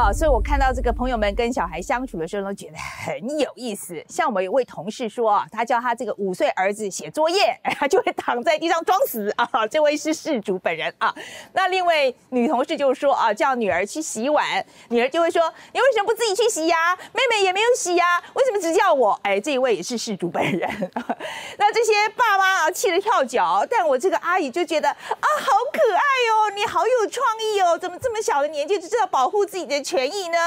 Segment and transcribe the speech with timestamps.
[0.00, 4.02] 啊，所以我看到这个朋友们跟小孩相处的时候，都觉得很有意思。
[4.08, 9.66] 像我们有位同事说啊，他叫他这个五岁儿子写作业， 他就会躺在地上装死啊。
[9.66, 11.14] 这位是事主本人啊。
[11.52, 15.42] 那另外女同事就说啊，叫女儿去洗碗，女儿就会说，
[15.74, 16.96] 你为什么不自己去洗呀？
[17.12, 19.12] 妹妹也没有洗呀，为什么只叫我？
[19.22, 20.90] 哎，这一位也是事主本人。
[21.58, 24.96] 那这些爸妈啊，气得跳脚，但我这个阿姨就觉得啊，
[25.40, 26.00] 好可爱
[26.32, 30.38] 哦，你好有创意哦，怎么这么小的年纪就知道保护自己的权益呢？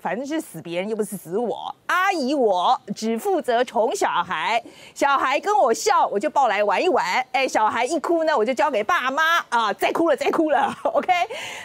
[0.00, 4.60] 反正是死别人又不是死我，阿姨我只负责宠小孩，
[4.92, 11.12] 小孩跟我笑我就抱来玩一玩，哎，小孩一哭呢我就交给爸妈啊，再哭了再哭了， OK，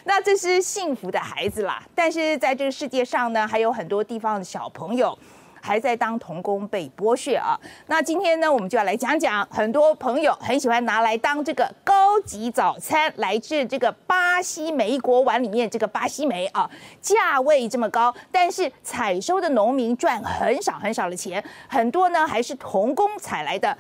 [0.04, 1.82] 那这是幸福的孩子啦。
[1.95, 5.18] 但是在这个世界上呢，还有很多地方的小朋友。
[5.67, 7.59] 还在当童工被剥削啊！
[7.88, 16.70] 那今天呢，我们就要来讲讲，很多朋友很喜欢拿来当这个高级早餐，来自这个巴西莓果碗里面这个巴西莓啊，
[17.01, 23.77] 价位这么高，但是采收的农民赚很少很少的钱，很多呢还是童工采来的。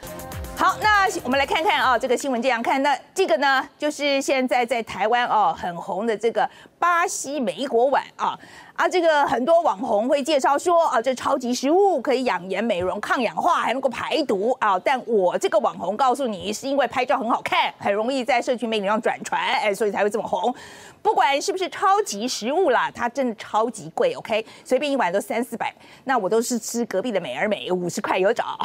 [0.57, 8.37] 好，那我们来看看啊，这个新闻这样看，那这个呢，就是现在在台湾哦很红的这个巴西莓果碗啊。
[8.75, 14.77] 啊，这个很多网红会介绍说啊，这超级食物可以养颜美容、抗氧化，还能够排毒啊。
[14.79, 20.53] 但我这个网红告诉你，是因为拍照很好看，很容易在社群媒体上转传，哎，所以才会这么红。
[21.01, 24.45] 不管是不是超级食物啦，它真的超级贵，OK？
[24.65, 28.57] 随便一碗都三四百，那我都是吃隔壁的美而美，五十块有找。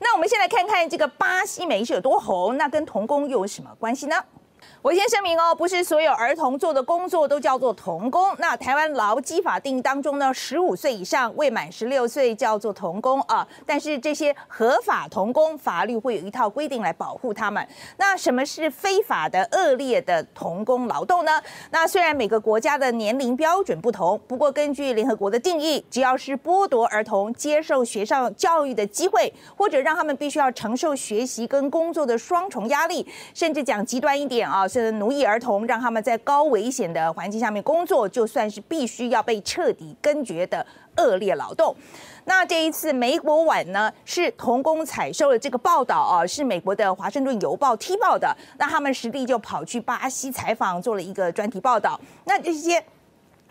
[0.00, 4.16] 那我们先来看看这个巴西莓是有多红，那跟童工又有什么关系呢？
[4.82, 8.34] 我先声明哦，不是所有儿童做的工作都叫做童工。
[8.38, 13.46] 那台湾劳基法定当中呢，十五岁以上未满十六岁叫做童工啊。
[13.64, 17.64] 但是这些合法童工，法律会有一套规定来保护他们。
[17.96, 21.40] 那什么是非法的恶劣的童工劳动呢？
[21.70, 34.66] 那虽然每个国家的年龄标准不同，不过根据联合国的定义，只要是剥夺儿童接受学校教育的机会，或者让他们必须要承受学习跟工作的双重压力，甚至讲极端一点啊。
[34.72, 40.64] 是奴役儿童，让他们在高危险的环境下面工作，就算是必须要被彻底根绝的
[40.96, 41.76] 恶劣劳动。
[42.24, 48.34] 那这一次美国晚呢，是童工采收了这个报道啊，是美国的华盛顿邮报踢爆的。
[48.56, 52.00] 那他们实地就跑去巴西采访，做了一个专题报道。
[52.24, 52.82] 那这些。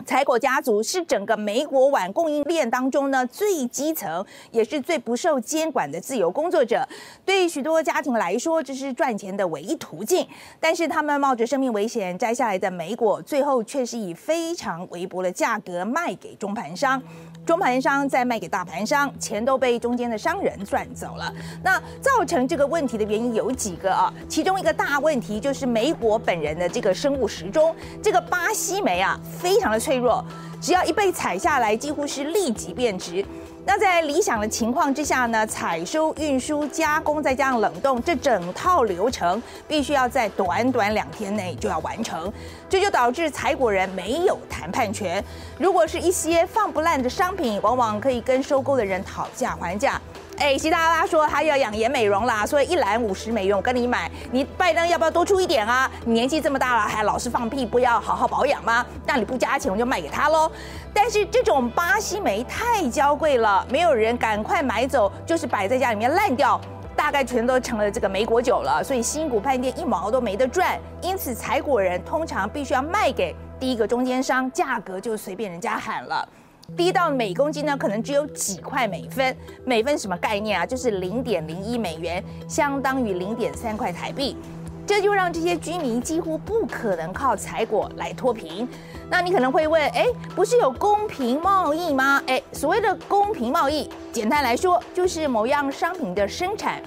[0.04, 6.86] 采果家族是整个莓果碗供应链当中呢最基层，也是最不受监管的自由工作者。
[7.24, 10.26] 对于许多家庭来说，这是赚钱的唯一途径。
[10.60, 17.02] 但是他们冒着生命危险摘下来的莓果，最后却是以非常微薄的价格卖给中盘商。
[17.44, 21.32] 中盘商再卖给大盘商，钱都被中间的商人赚走了。
[21.62, 24.12] 那造成这个问题的原因有几个啊？
[24.28, 27.74] 其中一个大问题就是莓果本人的这个生物时钟。
[28.00, 30.24] 这个巴西莓啊，非常的脆脆弱，
[30.58, 33.22] 只要一被采下来，几乎是立即变质。
[33.66, 42.32] 那在理想的情况之下呢，采收、运输、加工，再加上冷冻，这整套流程必须要在短短两天内就要完成，
[42.70, 45.22] 这就导致采果人没有谈判权。
[45.58, 50.00] 如果是一些放不烂的商品，往往可以跟收购的人讨价还价。
[50.42, 54.10] 哎，习大大说他要养颜美容啦，所以一篮五十美元我跟你买。
[54.32, 55.88] 你拜登要不要多出一点啊？
[56.04, 58.84] 你年纪这么大了，还老是放屁，不要好好保养吗？
[59.06, 60.50] 那你不加钱我就卖给他喽。
[60.92, 66.60] 但是这种巴西莓太娇贵了，没有人赶快买走，就是摆在家里面烂掉，
[66.96, 68.82] 大概全都成了这个莓果酒了。
[68.82, 76.28] 所以新股饭店一毛都没得赚，因此采果人通常必须要卖给第一个中间商，价格就随便人家喊了，
[76.76, 80.66] 低到每公斤呢可能只有几块美分，美分什么概念啊？
[80.66, 84.36] 就是零点零一美元，相当于零点三块台币。
[84.84, 88.68] 这就让这些居民几乎不可能靠采果来脱贫。
[89.08, 92.20] 那你可能会问，哎，不是有公平贸易吗？
[92.26, 96.82] 哎，所谓的公平贸易，简单来说就是某样商品的生产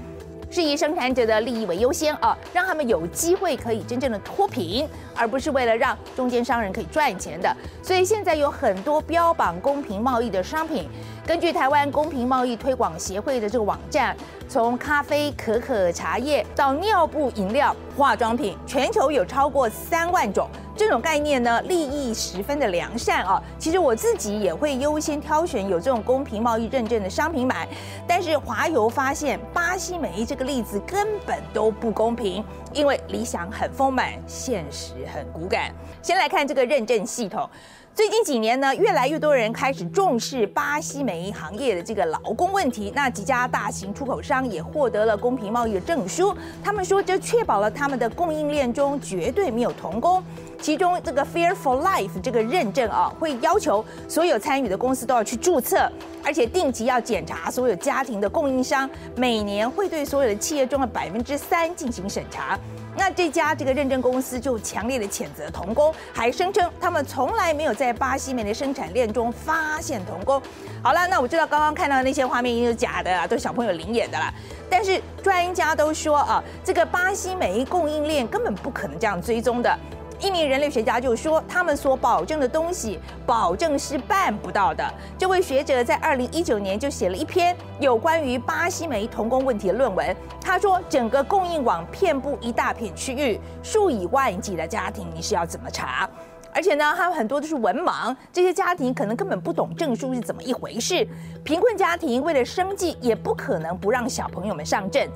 [0.56, 7.54] 是以生产者的利益为优先啊，让他们有机会可以真正的脱贫，而不是为了让中间商人可以赚钱的。
[7.84, 10.88] 所以现在有很多标榜公平贸易的商品。
[11.26, 14.16] 根据台湾公平贸易推广协会的这个网站，
[14.48, 20.48] 从咖啡、可可、茶叶到尿布、饮料、化妆品，全球有超过三万种。
[20.78, 23.42] 这种概念呢，利益十分的良善啊。
[23.58, 27.68] 其实我自己也会优先挑选有这种公平贸易认证的商品买。
[28.08, 35.74] 但是华油发现，巴西莓这个例子根本都不公平，因为理想很丰满，现实很骨感。
[36.04, 37.50] 先来看这个认证系统。
[37.96, 42.92] 最近几年呢，越来越多人开始重视巴西莓行业的这个劳工问题。
[42.94, 46.36] 那几家大型出口商也获得了公平贸易的证书。
[46.62, 50.22] 他们说，这确保了他们的供应链中绝对没有童工。
[50.62, 55.90] 其中这个 Fair for Life 这个认证啊，会要求所有参与的公司都要去注册，
[56.22, 62.60] 而且定期要检查所有家庭的供应商，每年会对所有的企业中的百分之三进行审查。
[62.98, 70.42] 那这家这个认证公司就强烈的谴责童工，还声称他们从来没有在巴西莓的生产链中发现童工。
[70.82, 74.34] 好了，那我知道刚刚看到的那些画面一定是假的，都是小朋友灵演的啦。
[74.70, 79.80] 但是专家都说啊，这个巴西煤供应链根本不可能这样追踪的。
[80.20, 84.84] 一名人类学家就说，他们所保证的东西，保证是办不到的。
[85.18, 90.16] 这位学者在二零一九年就写了一篇有关于巴西煤童工问题的论文。
[90.42, 96.10] 他说，整个供应网遍布一大片区域，数以万计的家庭，你是要怎么查？
[96.54, 101.06] 而且呢，还有很多都是文盲，这些家庭可能根本不懂证书是怎么一回事。
[101.44, 105.10] 贫困家庭为了生计，也不可能不让小朋友们上阵。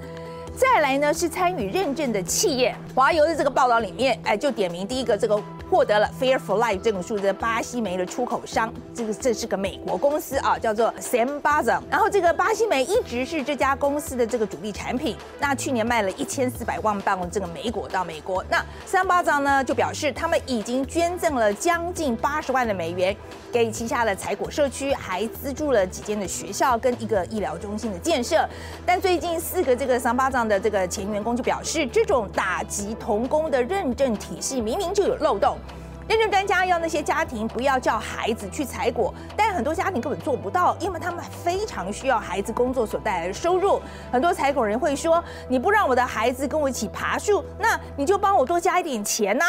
[0.56, 2.76] 再来呢，是参与认证的企业。
[2.94, 5.42] 华油的这个报道里面，哎，就点名第一个这个。
[5.70, 11.80] 获得了 Fair for Life 这种数字，巴西煤的出口商，这个这是个美国公司啊，叫做 Sam Baza。
[11.92, 15.16] 然后这个巴西煤一直是这家公司的这个主力产品。
[15.40, 18.44] 那去年卖了一千四百万磅这个煤果到美国。
[18.50, 18.58] 那
[18.88, 23.16] Sam Baza 呢就表示，他们已经捐赠了将近八十万的美元
[23.52, 28.44] 给旗下的采果社区，还资助了几间的学校跟一个医疗中心的建设。
[28.88, 35.58] 但最近四个这个 Sam Baza 的这个前员工就表示，这种打击童工的认证体系明明就有漏洞。
[36.08, 43.80] 认证专家要那些家庭不要叫孩子去采果，但很多家庭根本做不到，因为他们非常需要孩子工作所带来的收入。
[44.12, 49.46] 很多采果人会说：“你不让我的孩子跟我一起爬树，那你就帮我多加一点钱呐。”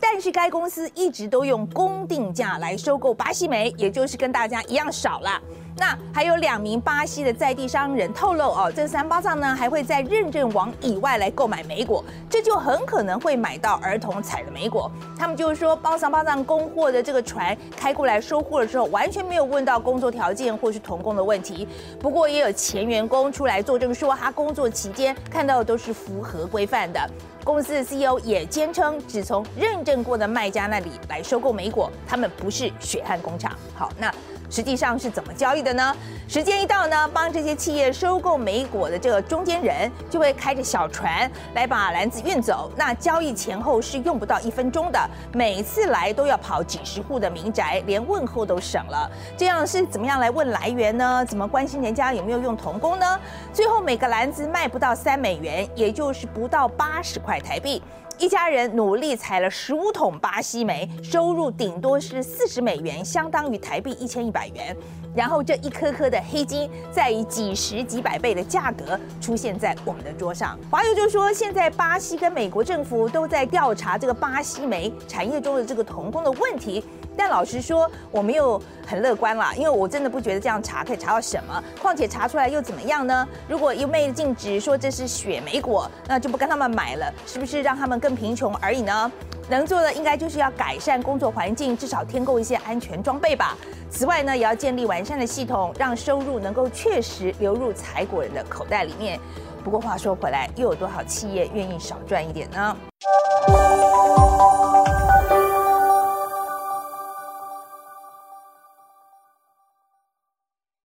[0.00, 5.40] 但是该公司一直都用公定价来收购巴西煤，也就是跟大家一样少了。
[5.76, 14.90] 那还有两名巴西的在地商人透露哦，这三巴藏呢还会在认证网以外来购买莓果，这就很可能会买到儿童采的莓果。
[15.18, 21.66] 他们就是说，帮三巴藏供货的这个船开过来收货的时候，完全没有问到工作条件或是童工的问题。
[21.98, 27.00] 不过也有前员工出来作证说，他工作期间看到的都是符合规范的。
[27.44, 33.56] 公司的 CEO 也坚称，只从认证过的卖家那里来收购美果，他们不是血汗工厂。
[33.74, 34.12] 好，那。
[34.50, 35.96] 实际上是怎么交易的呢？
[36.28, 42.70] 时间一到呢，帮这些企业收购美果的这个中间人就会开着小船来把篮子运走。
[42.76, 49.10] 那交易前后是用不到一分钟的，每次来都要跑几十户的民宅，连问候都省了。
[49.36, 51.24] 这样是怎么样来问来源呢？
[51.24, 53.18] 怎么关心人家有没有用童工呢？
[53.52, 57.82] 最后每个篮子卖不到三美元，也就是不到八十块台币。
[58.20, 64.76] 一家人努力采了十五桶巴西莓，收入顶多是四十美元，相当于台币一千一百元。
[65.16, 70.58] 然后这一颗颗的黑金，再以几十几百倍的价格出现在我们的桌上。
[70.70, 76.84] 华友就说，现在巴西跟美国政府都在调查这个巴西煤产业中的这个童工的问题。
[77.16, 81.62] 但老实说，我没有很乐观啦，因为我真的不觉得这样查可以查到什么。
[81.80, 83.28] 况且查出来又怎么样呢？
[83.48, 89.12] 如果一昧禁止说这是雪莓果，那就不跟他们买了，是不是让他们更贫穷而已呢？
[89.48, 93.56] 能做的应该就是要改善工作环境，至少添购一些安全装备吧。
[93.90, 99.18] 此外呢，也要建立完善的系统，让收入能够确实流入采果人的口袋里面。
[99.64, 102.76] 不过话说回来，又有多少企业愿意少赚一点呢？